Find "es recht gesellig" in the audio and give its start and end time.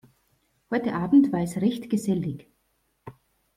1.43-2.47